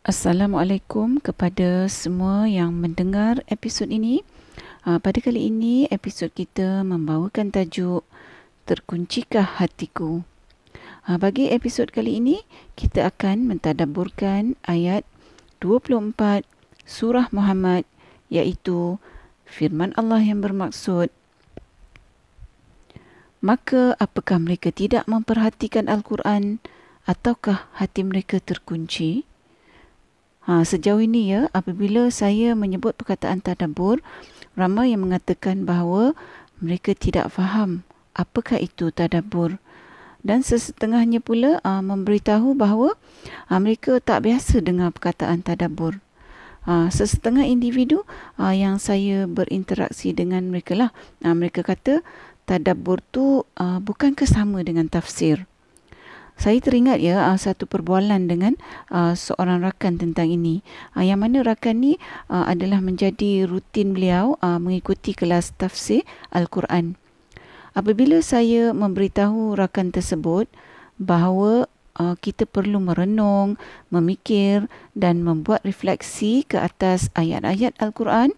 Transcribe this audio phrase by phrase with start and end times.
[0.00, 4.24] Assalamualaikum kepada semua yang mendengar episod ini.
[4.88, 8.08] Uh, pada kali ini, episod kita membawakan tajuk
[8.64, 10.24] Terkuncikah Hatiku?
[11.04, 12.40] Uh, bagi episod kali ini,
[12.80, 15.04] kita akan mentadaburkan ayat
[15.60, 16.48] 24
[16.88, 17.84] Surah Muhammad
[18.32, 18.96] iaitu
[19.44, 21.12] firman Allah yang bermaksud
[23.44, 26.56] Maka apakah mereka tidak memperhatikan Al-Quran
[27.04, 29.28] ataukah hati mereka terkunci?
[30.48, 34.00] Ha, sejauh ini ya, apabila saya menyebut perkataan tadabur,
[34.56, 36.16] ramai yang mengatakan bahawa
[36.64, 37.84] mereka tidak faham
[38.16, 39.60] apakah itu tadabur.
[40.20, 42.96] Dan sesetengahnya pula uh, memberitahu bahawa
[43.48, 46.00] uh, mereka tak biasa dengar perkataan tadabur.
[46.68, 48.04] Uh, sesetengah individu
[48.36, 50.90] uh, yang saya berinteraksi dengan mereka lah,
[51.24, 52.04] uh, mereka kata
[52.44, 55.49] tadabur tu uh, bukankah sama dengan tafsir
[56.40, 58.56] saya teringat ya uh, satu perbualan dengan
[58.88, 60.64] uh, seorang rakan tentang ini.
[60.96, 61.92] Uh, yang mana rakan ni
[62.32, 66.00] uh, adalah menjadi rutin beliau uh, mengikuti kelas tafsir
[66.32, 66.96] Al-Quran.
[67.76, 70.48] Apabila saya memberitahu rakan tersebut
[70.96, 71.68] bahawa
[72.00, 73.60] uh, kita perlu merenung,
[73.92, 74.64] memikir
[74.96, 78.32] dan membuat refleksi ke atas ayat-ayat Al-Quran,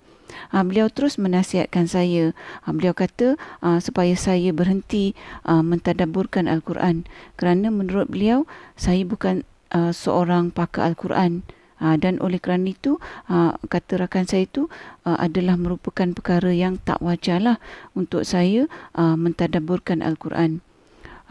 [0.51, 2.33] uh, beliau terus menasihatkan saya.
[2.65, 5.13] Uh, beliau kata uh, supaya saya berhenti
[5.47, 7.05] uh, mentadaburkan Al-Quran
[7.39, 11.47] kerana menurut beliau saya bukan uh, seorang pakar Al-Quran.
[11.83, 14.71] Uh, dan oleh kerana itu, uh, kata rakan saya itu
[15.03, 17.59] uh, adalah merupakan perkara yang tak wajarlah
[17.99, 20.63] untuk saya uh, mentadaburkan Al-Quran.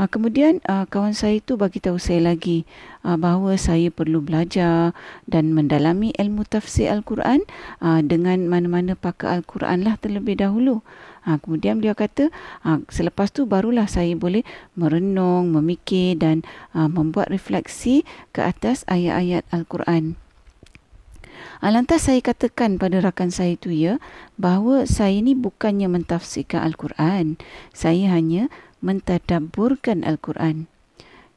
[0.02, 2.66] Uh, kemudian uh, kawan saya itu bagi tahu saya lagi
[3.06, 4.98] uh, bahawa saya perlu belajar
[5.30, 7.46] dan mendalami ilmu tafsir Al-Quran
[7.86, 10.82] uh, dengan mana-mana pakar Al-Quran lah terlebih dahulu.
[11.22, 12.34] Uh, kemudian beliau kata
[12.66, 14.42] uh, selepas tu barulah saya boleh
[14.74, 16.42] merenung, memikir dan
[16.74, 18.02] uh, membuat refleksi
[18.34, 20.18] ke atas ayat-ayat Al-Quran.
[21.62, 24.02] Lantas saya katakan pada rakan saya itu ya
[24.34, 27.38] bahawa saya ini bukannya mentafsirkan Al-Quran.
[27.70, 28.50] Saya hanya
[28.82, 30.68] mentadabburkan Al-Quran.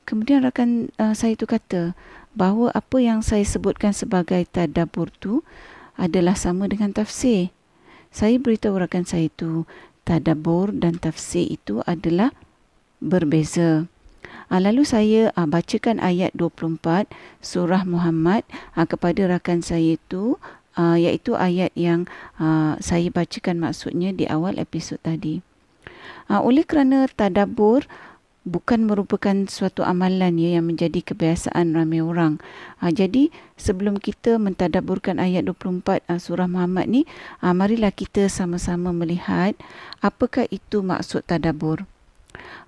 [0.05, 1.97] Kemudian rakan uh, saya itu kata
[2.37, 5.41] bahawa apa yang saya sebutkan sebagai tadabbur tu
[5.97, 7.54] adalah sama dengan tafsir.
[8.12, 9.65] Saya beritahu rakan saya itu
[10.04, 12.37] tadabbur dan tafsir itu adalah
[13.00, 13.88] berbeza.
[14.53, 17.09] Uh, lalu saya uh, bacakan ayat 24
[17.41, 18.44] surah Muhammad
[18.77, 20.37] uh, kepada rakan saya itu
[20.77, 22.04] uh, iaitu ayat yang
[22.37, 25.53] uh, saya bacakan maksudnya di awal episod tadi.
[26.26, 27.87] Uh, oleh kerana tadabur
[28.44, 32.38] bukan merupakan suatu amalan ya yang menjadi kebiasaan ramai orang.
[32.78, 37.03] Uh, jadi sebelum kita mentadaburkan ayat 24 uh, surah Muhammad ni,
[37.41, 39.56] uh, marilah kita sama-sama melihat
[40.04, 41.88] apakah itu maksud tadabur.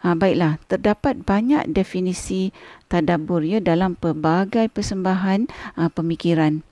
[0.06, 2.54] Ha, baiklah, terdapat banyak definisi
[2.86, 6.62] tadabur ya dalam pelbagai persembahan ha, pemikiran.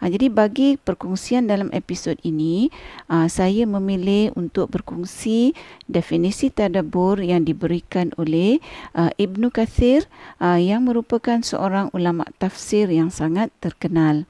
[0.00, 2.72] Ha, jadi bagi perkongsian dalam episod ini,
[3.12, 5.52] uh, saya memilih untuk berkongsi
[5.86, 8.64] definisi tadabbur yang diberikan oleh
[8.96, 10.08] uh, Ibnu Kathir
[10.40, 14.24] uh, yang merupakan seorang ulama tafsir yang sangat terkenal.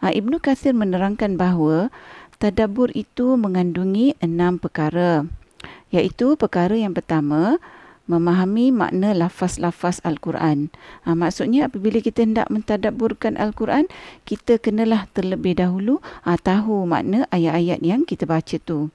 [0.00, 1.92] Uh, Ibnu Kathir menerangkan bahawa
[2.40, 5.28] tadabbur itu mengandungi enam perkara.
[5.94, 7.62] Iaitu perkara yang pertama,
[8.04, 10.68] memahami makna lafaz-lafaz Al-Quran.
[11.08, 13.88] Ha, maksudnya apabila kita hendak mentadabburkan Al-Quran,
[14.28, 18.92] kita kenalah terlebih dahulu ha, tahu makna ayat-ayat yang kita baca tu.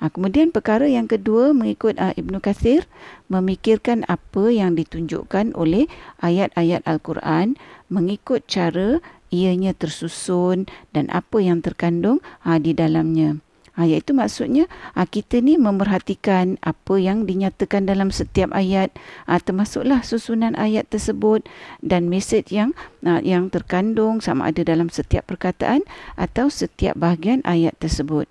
[0.00, 2.88] Ha, kemudian perkara yang kedua mengikut ha, Ibnu Kathir,
[3.28, 5.90] memikirkan apa yang ditunjukkan oleh
[6.24, 7.60] ayat-ayat Al-Quran
[7.92, 10.66] mengikut cara ianya tersusun
[10.96, 13.44] dan apa yang terkandung ha, di dalamnya.
[13.80, 18.92] Ha, iaitu maksudnya ha, kita ni memerhatikan apa yang dinyatakan dalam setiap ayat
[19.24, 21.48] ha, termasuklah susunan ayat tersebut
[21.80, 22.76] dan mesej yang
[23.08, 25.80] ha, yang terkandung sama ada dalam setiap perkataan
[26.20, 28.28] atau setiap bahagian ayat tersebut.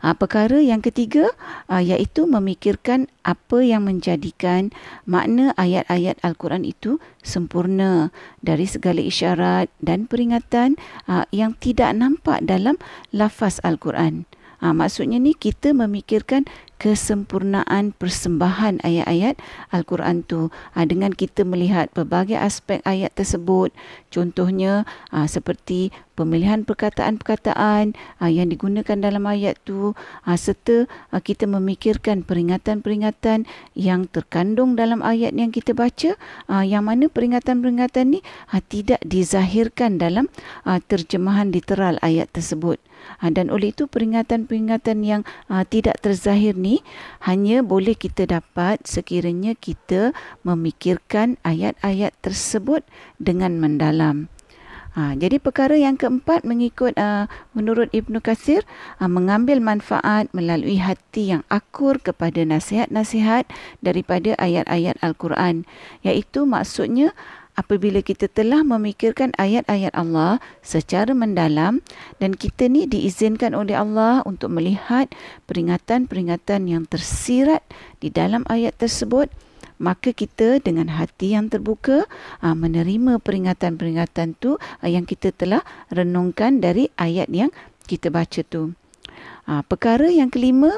[0.00, 1.30] Ha, perkara yang ketiga
[1.66, 4.74] ha, iaitu memikirkan apa yang menjadikan
[5.08, 8.10] makna ayat-ayat Al-Quran itu sempurna
[8.42, 12.76] dari segala isyarat dan peringatan ha, yang tidak nampak dalam
[13.14, 14.28] lafaz Al-Quran.
[14.62, 16.46] Ha, maksudnya ni kita memikirkan
[16.78, 19.38] kesempurnaan persembahan ayat-ayat
[19.74, 23.74] Al-Quran tu ha, dengan kita melihat pelbagai aspek ayat tersebut.
[24.14, 31.48] Contohnya ha, seperti pemilihan perkataan-perkataan ha, yang digunakan dalam ayat tu ha, serta ha, kita
[31.48, 36.16] memikirkan peringatan-peringatan yang terkandung dalam ayat yang kita baca
[36.48, 38.20] ha, yang mana peringatan-peringatan ni
[38.52, 40.28] ha, tidak dizahirkan dalam
[40.68, 42.78] ha, terjemahan literal ayat tersebut.
[43.18, 45.26] Dan oleh itu peringatan-peringatan yang
[45.74, 46.86] tidak terzahir ni
[47.26, 50.14] hanya boleh kita dapat sekiranya kita
[50.46, 52.86] memikirkan ayat-ayat tersebut
[53.18, 54.30] dengan mendalam.
[54.92, 57.24] Ha, jadi perkara yang keempat mengikut uh,
[57.56, 58.60] menurut Ibnu Kasir
[59.00, 63.48] uh, mengambil manfaat melalui hati yang akur kepada nasihat-nasihat
[63.80, 65.64] daripada ayat-ayat Al-Quran.
[66.04, 67.16] Iaitu maksudnya
[67.56, 71.80] apabila kita telah memikirkan ayat-ayat Allah secara mendalam
[72.20, 75.08] dan kita ni diizinkan oleh Allah untuk melihat
[75.48, 77.64] peringatan-peringatan yang tersirat
[78.04, 79.32] di dalam ayat tersebut
[79.82, 82.06] maka kita dengan hati yang terbuka
[82.38, 87.50] aa, ah, menerima peringatan-peringatan tu aa, ah, yang kita telah renungkan dari ayat yang
[87.90, 88.78] kita baca tu.
[89.50, 90.70] Aa, ah, perkara yang kelima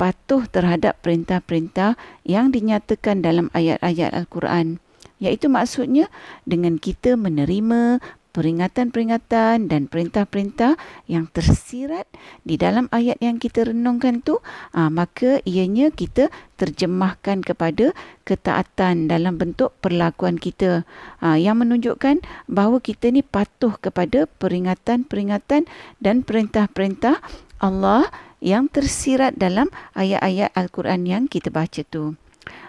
[0.00, 4.80] patuh terhadap perintah-perintah yang dinyatakan dalam ayat-ayat Al-Quran.
[5.20, 6.08] Iaitu maksudnya
[6.48, 10.78] dengan kita menerima peringatan-peringatan dan perintah-perintah
[11.10, 12.06] yang tersirat
[12.46, 14.38] di dalam ayat yang kita renungkan tu
[14.72, 17.92] aa, ah, maka ianya kita terjemahkan kepada
[18.24, 20.86] ketaatan dalam bentuk perlakuan kita
[21.18, 25.66] aa, ah, yang menunjukkan bahawa kita ni patuh kepada peringatan-peringatan
[25.98, 27.18] dan perintah-perintah
[27.60, 28.08] Allah
[28.40, 32.16] yang tersirat dalam ayat-ayat Al-Quran yang kita baca tu.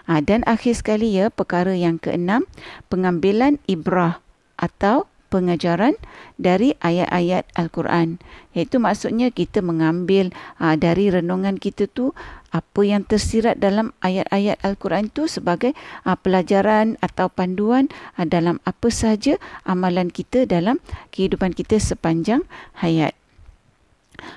[0.06, 2.44] Ha, dan akhir sekali ya perkara yang keenam
[2.92, 4.20] pengambilan ibrah
[4.60, 5.96] atau pengajaran
[6.36, 8.20] dari ayat-ayat Al-Quran.
[8.52, 10.28] Iaitu maksudnya kita mengambil
[10.60, 12.12] aa, dari renungan kita tu
[12.52, 15.72] apa yang tersirat dalam ayat-ayat Al-Quran itu sebagai
[16.04, 17.88] aa, pelajaran atau panduan
[18.20, 20.76] aa, dalam apa sahaja amalan kita dalam
[21.16, 22.44] kehidupan kita sepanjang
[22.76, 23.16] hayat.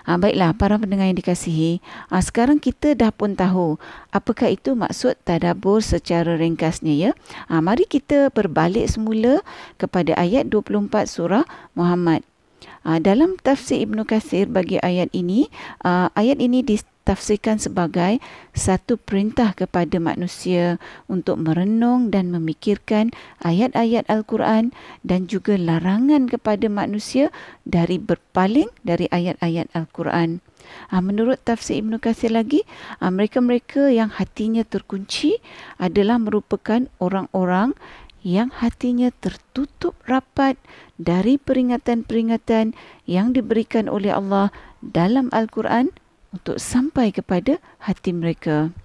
[0.06, 1.81] Ha, baiklah para pendengar yang dikasihi,
[2.13, 3.81] ha, sekarang kita dah pun tahu
[4.13, 7.12] apakah itu maksud tadabur secara ringkasnya ya.
[7.50, 9.42] Ha, mari kita berbalik semula
[9.81, 12.22] kepada ayat 24 surah Muhammad.
[12.86, 15.50] Ha, dalam tafsir Ibnu Katsir bagi ayat ini,
[15.81, 18.18] ha, ayat ini di tafsirkan sebagai
[18.52, 23.13] satu perintah kepada manusia untuk merenung dan memikirkan
[23.46, 24.74] ayat-ayat Al-Quran
[25.06, 27.30] dan juga larangan kepada manusia
[27.63, 30.42] dari berpaling dari ayat-ayat Al-Quran.
[30.90, 32.66] Ha, menurut tafsir Ibn Qasir lagi,
[32.98, 35.38] ha, mereka-mereka yang hatinya terkunci
[35.78, 37.78] adalah merupakan orang-orang
[38.25, 40.58] yang hatinya tertutup rapat
[40.98, 42.74] dari peringatan-peringatan
[43.06, 44.50] yang diberikan oleh Allah
[44.81, 45.94] dalam Al-Quran
[46.36, 48.76] untuk sampai kepada hati mereka.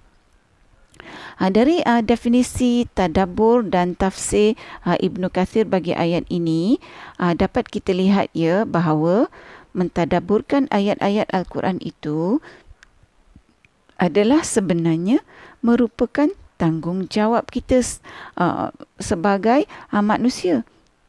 [1.41, 4.55] Ha, dari uh, definisi tadabur dan tafsir
[4.85, 6.77] uh, Ibnu Kathir bagi ayat ini,
[7.17, 9.27] uh, dapat kita lihat ya bahawa
[9.73, 12.39] mentadaburkan ayat-ayat Al-Quran itu
[13.97, 15.25] adalah sebenarnya
[15.65, 16.29] merupakan
[16.61, 17.81] tanggungjawab kita
[18.37, 18.69] uh,
[19.01, 20.61] sebagai uh, manusia.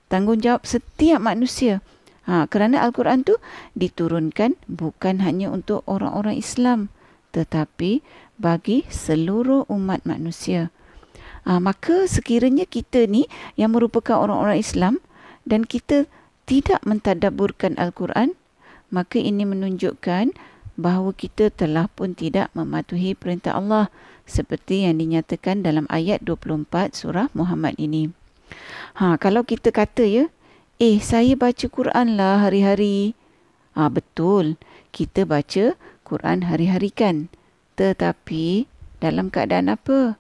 [0.08, 1.84] Tanggungjawab setiap manusia.
[2.22, 3.34] Ha, kerana Al-Quran tu
[3.74, 6.92] diturunkan bukan hanya untuk orang-orang Islam
[7.32, 8.04] tetapi
[8.36, 10.68] bagi seluruh umat manusia.
[11.48, 13.26] Ha, maka sekiranya kita ni
[13.58, 14.94] yang merupakan orang-orang Islam
[15.42, 16.06] dan kita
[16.46, 18.38] tidak mentadaburkan Al-Quran,
[18.92, 20.36] maka ini menunjukkan
[20.78, 23.90] bahawa kita telah pun tidak mematuhi perintah Allah
[24.28, 28.14] seperti yang dinyatakan dalam ayat 24 surah Muhammad ini.
[29.00, 30.24] Ha, kalau kita kata ya,
[30.80, 33.12] Eh, saya baca Quran lah hari-hari.
[33.76, 34.56] Ah, betul.
[34.88, 37.28] Kita baca Quran hari-hari kan.
[37.76, 38.68] Tetapi
[39.00, 40.16] dalam keadaan apa?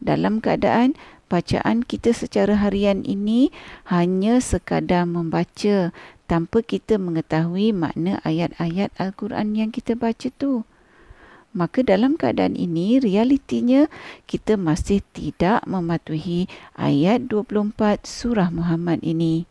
[0.00, 0.96] Dalam keadaan
[1.28, 3.52] bacaan kita secara harian ini
[3.92, 5.92] hanya sekadar membaca
[6.30, 10.64] tanpa kita mengetahui makna ayat-ayat Al-Quran yang kita baca tu.
[11.50, 13.90] Maka dalam keadaan ini realitinya
[14.30, 16.46] kita masih tidak mematuhi
[16.78, 19.49] ayat 24 surah Muhammad ini.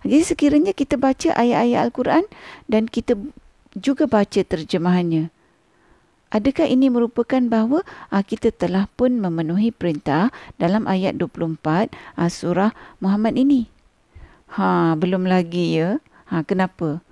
[0.00, 2.24] Jadi sekiranya kita baca ayat-ayat Al-Quran
[2.66, 3.16] dan kita
[3.76, 5.28] juga baca terjemahannya.
[6.30, 10.30] Adakah ini merupakan bahawa aa, ah, kita telah pun memenuhi perintah
[10.62, 12.70] dalam ayat 24 aa, ah, surah
[13.02, 13.66] Muhammad ini?
[14.54, 15.98] Ha, belum lagi ya.
[16.30, 17.02] Ha, kenapa?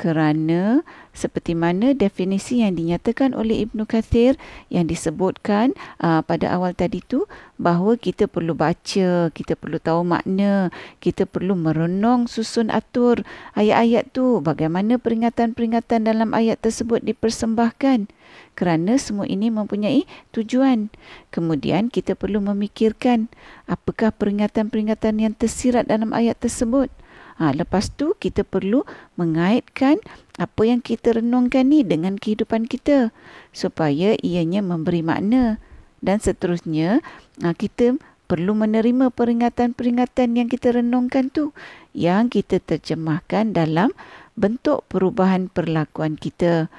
[0.00, 0.82] Kerana
[1.12, 4.40] seperti mana definisi yang dinyatakan oleh Ibnu Kathir
[4.72, 7.28] yang disebutkan uh, pada awal tadi tu
[7.60, 13.22] bahawa kita perlu baca, kita perlu tahu makna, kita perlu merenung susun atur
[13.54, 18.08] ayat-ayat tu, bagaimana peringatan-peringatan dalam ayat tersebut dipersembahkan
[18.56, 20.88] kerana semua ini mempunyai tujuan.
[21.28, 23.28] Kemudian kita perlu memikirkan
[23.68, 26.88] apakah peringatan-peringatan yang tersirat dalam ayat tersebut.
[27.40, 28.84] Ha, lepas tu kita perlu
[29.16, 30.00] mengaitkan
[30.36, 33.14] apa yang kita renungkan ni dengan kehidupan kita
[33.54, 35.62] supaya ianya memberi makna.
[36.02, 36.98] Dan seterusnya
[37.40, 37.96] ha, kita
[38.26, 41.52] perlu menerima peringatan-peringatan yang kita renungkan tu
[41.92, 43.92] yang kita terjemahkan dalam
[44.40, 46.72] bentuk perubahan perlakuan kita.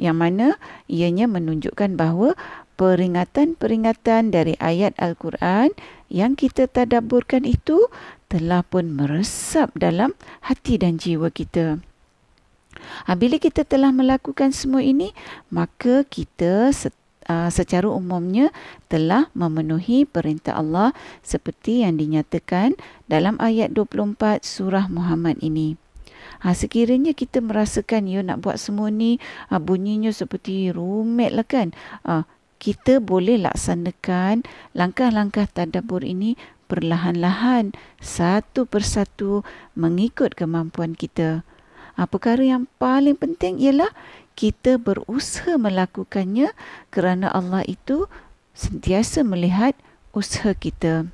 [0.00, 0.46] Yang mana
[0.88, 2.38] ianya menunjukkan bahawa
[2.80, 5.76] peringatan-peringatan dari ayat Al-Quran
[6.08, 7.92] yang kita tadaburkan itu
[8.30, 10.14] telah pun meresap dalam
[10.46, 11.82] hati dan jiwa kita.
[13.10, 15.10] Ha, bila kita telah melakukan semua ini,
[15.50, 18.54] maka kita uh, secara umumnya
[18.86, 20.94] telah memenuhi perintah Allah
[21.26, 22.78] seperti yang dinyatakan
[23.10, 25.74] dalam ayat 24 surah Muhammad ini.
[26.46, 29.20] Ha, sekiranya kita merasakan ya nak buat semua ni
[29.50, 31.74] ha, bunyinya seperti rumit lah kan.
[32.06, 32.24] Ha,
[32.60, 34.44] kita boleh laksanakan
[34.76, 36.36] langkah-langkah tadabur ini
[36.70, 39.42] perlahan-lahan satu persatu
[39.74, 41.42] mengikut kemampuan kita.
[41.98, 43.90] Ha, perkara yang paling penting ialah
[44.38, 46.54] kita berusaha melakukannya
[46.94, 48.06] kerana Allah itu
[48.54, 49.74] sentiasa melihat
[50.14, 51.10] usaha kita.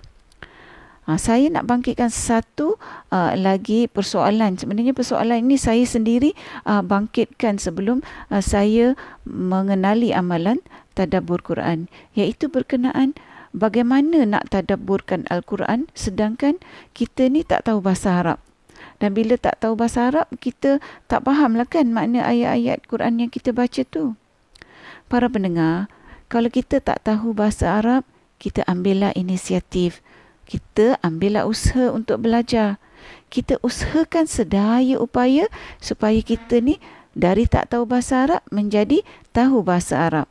[1.07, 2.83] Ha, saya nak bangkitkan satu
[3.15, 4.59] uh, lagi persoalan.
[4.59, 6.35] Sebenarnya persoalan ini saya sendiri
[6.67, 10.59] uh, bangkitkan sebelum uh, saya mengenali amalan
[10.99, 11.87] tadabbur Quran.
[12.19, 13.15] Iaitu berkenaan
[13.57, 16.61] bagaimana nak tadabburkan Al-Quran sedangkan
[16.93, 18.39] kita ni tak tahu bahasa Arab.
[19.01, 23.31] Dan bila tak tahu bahasa Arab, kita tak faham lah kan makna ayat-ayat Quran yang
[23.33, 24.17] kita baca tu.
[25.09, 25.89] Para pendengar,
[26.29, 28.05] kalau kita tak tahu bahasa Arab,
[28.37, 30.05] kita ambillah inisiatif
[30.47, 32.79] kita ambillah usaha untuk belajar.
[33.29, 35.51] Kita usahakan sedaya upaya
[35.83, 36.79] supaya kita ni
[37.13, 39.03] dari tak tahu bahasa Arab menjadi
[39.35, 40.27] tahu bahasa Arab.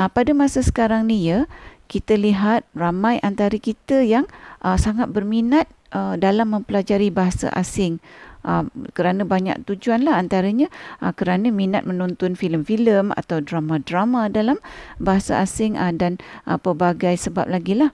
[0.00, 1.44] Ha, pada masa sekarang ni ya,
[1.88, 4.28] kita lihat ramai antara kita yang
[4.60, 5.66] uh, sangat berminat
[5.96, 7.98] uh, dalam mempelajari bahasa asing.
[8.46, 10.70] Uh, kerana banyak tujuan lah antaranya
[11.02, 14.62] uh, kerana minat menonton filem-filem atau drama-drama dalam
[15.02, 17.90] bahasa asing uh, dan uh, pelbagai sebab lagi lah.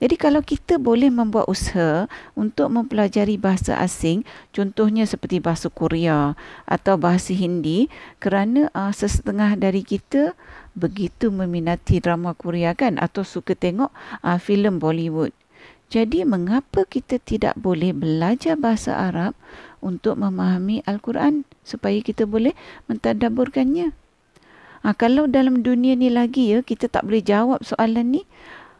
[0.00, 6.96] Jadi kalau kita boleh membuat usaha untuk mempelajari bahasa asing, contohnya seperti bahasa Korea atau
[6.96, 10.32] bahasa Hindi, kerana uh, sesetengah dari kita
[10.78, 13.90] begitu meminati drama Korea kan atau suka tengok
[14.22, 15.34] uh, filem Bollywood.
[15.88, 19.34] Jadi mengapa kita tidak boleh belajar bahasa Arab
[19.82, 22.52] untuk memahami Al-Quran supaya kita boleh
[22.86, 23.96] mentadaburkannya?
[24.84, 28.22] Ha, kalau dalam dunia ni lagi ya kita tak boleh jawab soalan ni,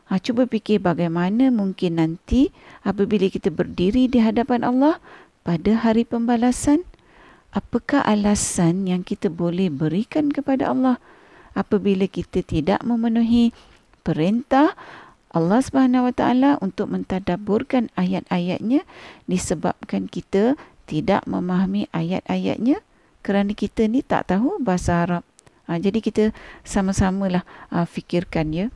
[0.09, 2.49] Ha, cuba fikir bagaimana mungkin nanti
[2.81, 4.97] apabila kita berdiri di hadapan Allah
[5.45, 6.89] pada hari pembalasan.
[7.53, 10.97] Apakah alasan yang kita boleh berikan kepada Allah
[11.57, 13.53] apabila kita tidak memenuhi
[14.03, 14.73] perintah
[15.29, 18.89] Allah Subhanahu Wa Taala untuk mentadaburkan ayat-ayatnya
[19.29, 20.57] disebabkan kita
[20.89, 22.81] tidak memahami ayat-ayatnya
[23.21, 25.23] kerana kita ni tak tahu bahasa Arab.
[25.69, 26.25] Ha, jadi kita
[26.65, 28.67] sama-samalah ha, fikirkan ya.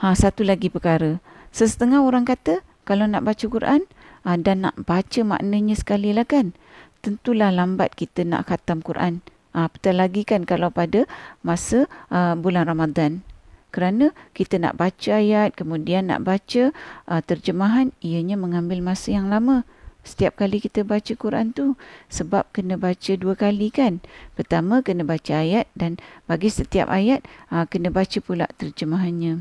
[0.00, 1.20] Ha, satu lagi perkara.
[1.52, 3.84] Sesetengah orang kata kalau nak baca Quran
[4.24, 6.56] ha, dan nak baca maknanya sekali lah kan.
[7.04, 9.20] Tentulah lambat kita nak khatam Quran.
[9.56, 11.08] Ha, betul lagi kan kalau pada
[11.40, 13.24] masa uh, bulan Ramadan.
[13.72, 16.76] Kerana kita nak baca ayat, kemudian nak baca
[17.08, 19.64] uh, terjemahan, ianya mengambil masa yang lama.
[20.04, 21.72] Setiap kali kita baca Quran tu
[22.12, 24.04] sebab kena baca dua kali kan.
[24.36, 25.96] Pertama kena baca ayat dan
[26.28, 29.40] bagi setiap ayat uh, kena baca pula terjemahannya.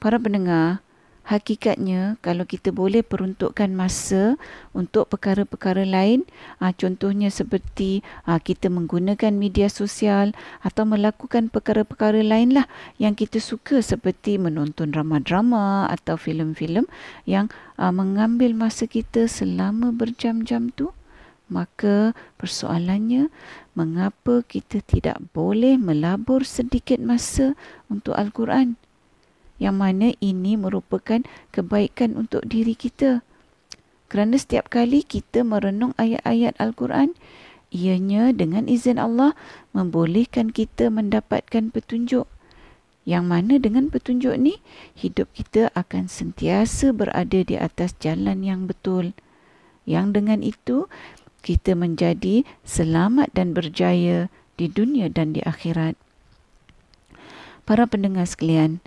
[0.00, 0.80] Para pendengar,
[1.24, 4.36] hakikatnya kalau kita boleh peruntukkan masa
[4.76, 6.28] untuk perkara-perkara lain,
[6.60, 12.68] ah, contohnya seperti ah, kita menggunakan media sosial atau melakukan perkara-perkara lainlah
[13.00, 16.84] yang kita suka seperti menonton drama-drama atau filem-filem
[17.24, 17.48] yang
[17.80, 20.92] aa, mengambil masa kita selama berjam-jam tu,
[21.48, 23.32] maka persoalannya
[23.72, 27.56] mengapa kita tidak boleh melabur sedikit masa
[27.88, 28.83] untuk Al-Quran?
[29.58, 31.22] Yang mana ini merupakan
[31.54, 33.22] kebaikan untuk diri kita.
[34.10, 37.14] Kerana setiap kali kita merenung ayat-ayat Al-Quran,
[37.74, 39.34] ianya dengan izin Allah
[39.74, 42.30] membolehkan kita mendapatkan petunjuk.
[43.04, 44.64] Yang mana dengan petunjuk ni,
[44.96, 49.12] hidup kita akan sentiasa berada di atas jalan yang betul.
[49.84, 50.88] Yang dengan itu,
[51.44, 55.98] kita menjadi selamat dan berjaya di dunia dan di akhirat.
[57.68, 58.80] Para pendengar sekalian,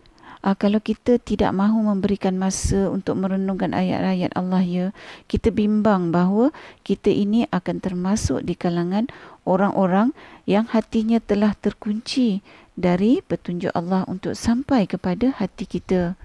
[0.48, 4.86] uh, kalau kita tidak mahu memberikan masa untuk merenungkan ayat-ayat Allah ya
[5.28, 6.56] kita bimbang bahawa
[6.88, 9.12] kita ini akan termasuk di kalangan
[9.44, 10.16] orang-orang
[10.48, 12.40] yang hatinya telah terkunci
[12.80, 16.16] dari petunjuk Allah untuk sampai kepada hati kita.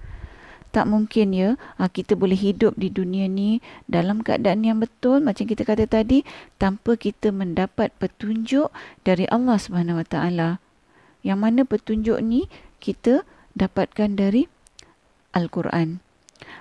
[0.73, 5.21] Tak mungkin ya ah, kita boleh hidup di dunia ni dalam keadaan yang betul.
[5.21, 6.25] Macam kita kata tadi
[6.57, 8.73] tanpa kita mendapat petunjuk
[9.05, 10.49] dari Allah Subhanahu Wa Taala.
[11.21, 12.49] Yang mana petunjuk ni
[12.81, 13.21] kita
[13.53, 14.49] dapatkan dari
[15.33, 16.01] Al-Quran.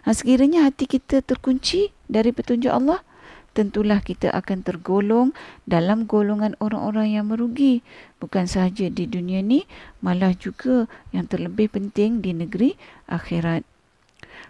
[0.07, 3.05] Ha, sekiranya hati kita terkunci dari petunjuk Allah,
[3.53, 5.37] tentulah kita akan tergolong
[5.69, 7.85] dalam golongan orang-orang yang merugi.
[8.19, 9.69] Bukan sahaja di dunia ni,
[10.01, 12.75] malah juga yang terlebih penting di negeri
[13.07, 13.63] akhirat.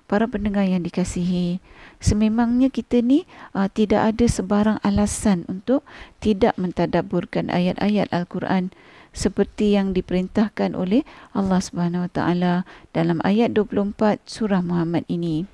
[0.07, 1.59] Para pendengar yang dikasihi,
[1.99, 3.25] sememangnya kita ni
[3.57, 5.83] uh, tidak ada sebarang alasan untuk
[6.21, 8.71] tidak mentadaburkan ayat-ayat Al-Quran
[9.13, 11.05] seperti yang diperintahkan oleh
[11.37, 12.55] Allah Subhanahu Wa Taala
[12.97, 15.45] dalam ayat 24 surah Muhammad ini.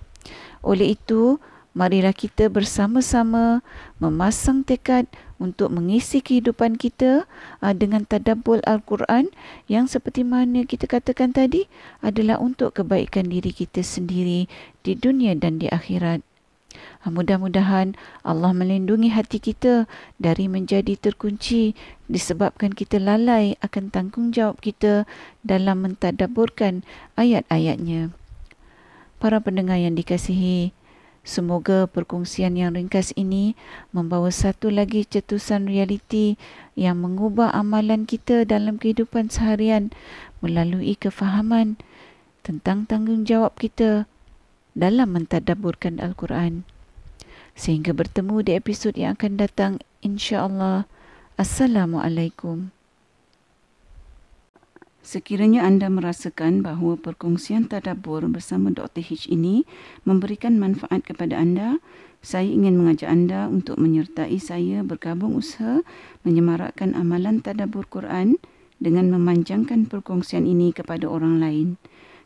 [0.63, 1.39] Oleh itu,
[1.79, 3.63] marilah kita bersama-sama
[4.03, 5.07] memasang tekad
[5.39, 7.31] untuk mengisi kehidupan kita
[7.63, 9.31] uh, dengan tadabbur Al-Quran
[9.71, 11.71] yang seperti mana kita katakan tadi
[12.03, 14.51] adalah untuk kebaikan diri kita sendiri
[14.83, 16.28] di dunia dan di akhirat.
[17.03, 21.73] Ha, mudah-mudahan Allah melindungi hati kita dari menjadi terkunci
[22.09, 25.05] disebabkan kita lalai akan tanggungjawab kita
[25.45, 26.83] dalam mentadaburkan
[27.15, 28.11] ayat-ayatnya.
[29.19, 30.71] Para pendengar yang dikasihi,
[31.27, 33.59] semoga perkongsian yang ringkas ini
[33.91, 36.39] membawa satu lagi cetusan realiti
[36.79, 39.91] yang mengubah amalan kita dalam kehidupan seharian
[40.39, 41.77] melalui kefahaman
[42.47, 44.09] tentang tanggungjawab kita
[44.79, 46.63] dalam mentadaburkan Al-Quran.
[47.59, 49.73] Sehingga bertemu di episod yang akan datang
[50.07, 50.87] insya-Allah.
[51.35, 52.71] Assalamualaikum.
[55.03, 59.03] Sekiranya anda merasakan bahawa perkongsian tadabbur bersama Dr.
[59.03, 59.67] H ini
[60.07, 61.83] memberikan manfaat kepada anda,
[62.23, 65.81] saya ingin mengajak anda untuk menyertai saya bergabung usaha
[66.23, 68.37] menyemarakkan amalan tadabbur Quran
[68.79, 71.69] dengan memanjangkan perkongsian ini kepada orang lain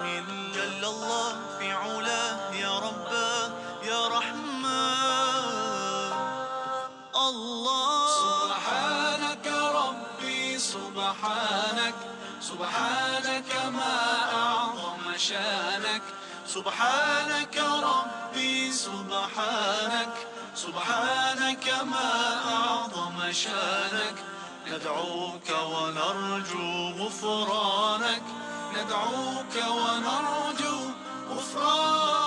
[0.00, 3.52] جل الله في علاه يا رباه
[3.84, 4.60] يا رحمن.
[7.16, 8.08] الله.
[8.20, 11.94] سبحانك ربي سبحانك.
[12.40, 13.96] سبحانك ما
[14.34, 16.02] أعظم شانك.
[16.46, 20.14] سبحانك ربي سبحانك.
[20.54, 24.16] سبحانك ما أعظم شانك.
[24.66, 28.39] ندعوك ونرجو غفرانك.
[28.74, 30.76] ندعوك ونرجو
[31.30, 32.19] غفرانك.